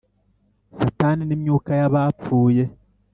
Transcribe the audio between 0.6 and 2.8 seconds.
Satanin’ Imyuka y Abapfuye